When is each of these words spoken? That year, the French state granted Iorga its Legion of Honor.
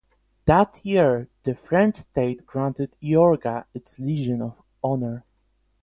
That 0.45 0.83
year, 0.83 1.29
the 1.43 1.53
French 1.53 1.95
state 1.97 2.47
granted 2.47 2.97
Iorga 3.03 3.65
its 3.75 3.99
Legion 3.99 4.41
of 4.41 4.59
Honor. 4.83 5.25